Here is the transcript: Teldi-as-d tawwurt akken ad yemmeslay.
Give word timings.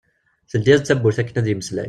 Teldi-as-d 0.51 0.85
tawwurt 0.87 1.17
akken 1.21 1.35
ad 1.39 1.47
yemmeslay. 1.49 1.79